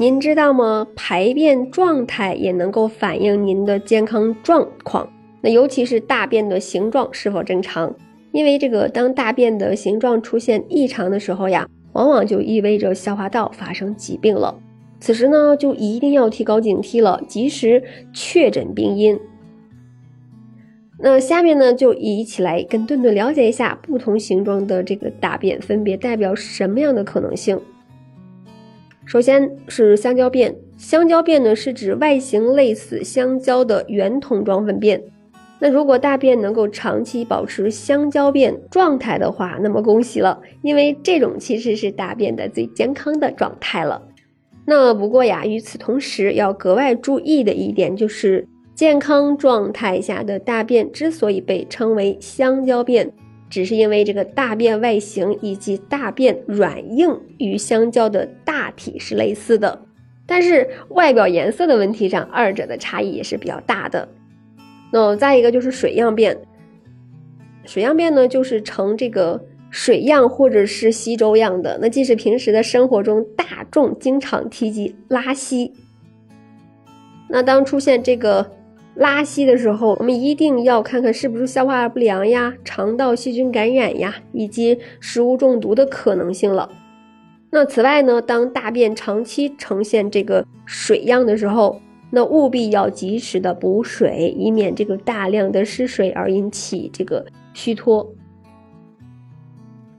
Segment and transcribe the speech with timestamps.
[0.00, 0.86] 您知道吗？
[0.94, 7.92] 排便状态也能够反映您的健康状况，那尤其是大便的形状是否正常。
[8.30, 14.56] 因为这个，当大便的形状出现异常的时候呀，往往就意味着消化道发生疾病了。
[15.00, 19.18] 此时呢，就一定要提高警惕了，及时确诊病因。
[21.00, 27.60] 那下面呢，就一起来跟顿顿了解一下不同形状的这个大便分别代表什么样的可能性。
[29.08, 35.02] 首先是香蕉便，香蕉便呢是指外形类似香蕉的圆筒状粪便。
[35.58, 44.02] 那如果大便能够长期保持香蕉便状态的话，那么恭喜了，因为这种其实是大便的最健康的状态了。
[44.66, 53.10] 那不过呀，与此同时要格外注意的一点就是，健康状态下的大便之所以被称为香蕉便，
[53.50, 59.86] 只是因为这个大便外形以及大便软硬与香蕉的大体是类似的，
[60.26, 64.08] 但是外表颜色的问题上，二者的差异也是比较大的。
[64.92, 66.38] 那再一个就是水样便，
[67.64, 71.78] 水样便呢就是呈这个水样或者是稀粥样的。
[71.80, 75.72] 那即使平时的生活中大众经常提及拉稀，
[77.28, 78.50] 那当出现这个
[78.98, 86.68] 拉稀的时候，我们一定要看看是不是消化不良呀、肠道细菌感染呀，以及食物中毒的可能性了。
[87.50, 98.12] 那此外呢，当大便长期呈现这个水样的时候，那务必要及时的补水，以免这个大量的失水而引起这个虚脱。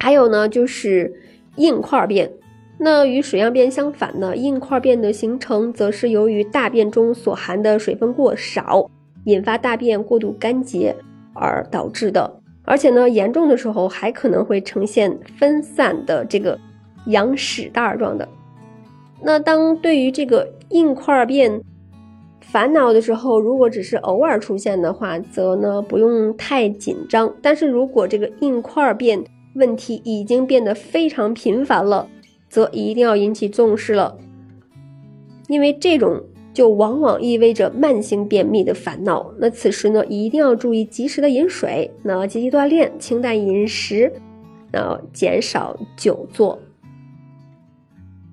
[0.00, 1.14] 还有呢，就是
[1.56, 2.32] 硬块便。
[2.78, 8.90] 那与水样便相反呢，硬块便的形成则是由于大便中所含的水分过少，
[9.24, 10.94] 引发大便过度干结
[11.32, 12.40] 而导致的。
[12.64, 16.58] 而且呢，严重的时候还可能会呈现分散的这个
[17.06, 18.28] 羊屎蛋状的。
[19.22, 21.60] 那当对于这个硬块便，
[22.40, 27.32] 烦恼的时候，如果只是偶尔出现的话，则呢不用太紧张。
[27.40, 32.06] 但是如果这个硬块便问题已经变得非常频繁了，
[32.48, 34.18] 则一定要引起重视了，
[35.48, 36.22] 因为这种
[36.54, 39.32] 就往往意味着慢性便秘的烦恼。
[39.38, 44.12] 那此时呢，一定要注意及时的饮水，那积极锻炼，清淡饮食，
[44.72, 46.58] 那减少久坐。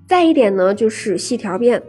[0.06, 1.82] 再一点呢，就是细条便。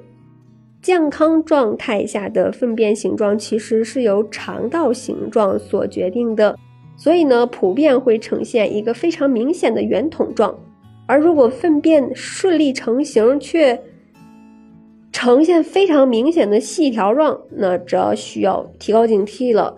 [0.81, 6.55] 健康状态下的粪便形状其实是由肠道形状所决定的，
[6.95, 10.55] 所以呢，普遍会呈现一个非常明显的圆筒状。
[11.07, 13.79] 而如果粪便顺利成型却
[15.11, 19.77] 呈现非常明显的细条状，那这需要提高警惕了，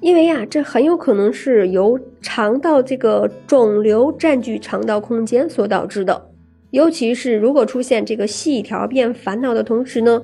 [0.00, 6.30] 因为呀，这很有可能是由肠道这个肿瘤占据肠道空间所导致的。
[6.70, 10.22] 尤其是如果出现这个细条便烦恼的同时呢，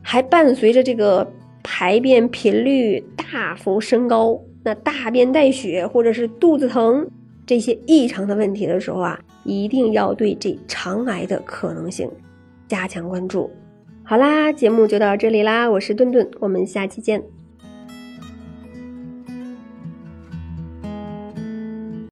[0.00, 1.26] 还伴随着这个
[1.62, 7.06] 排便频率大幅升高，那大便带血或者是肚子疼
[7.50, 12.08] 这些异常的问题的时候啊，一定要对这肠癌的可能性
[12.68, 13.50] 加强关注。
[14.04, 17.20] 好啦，节目就到这里啦，我是顿顿，我们下期见。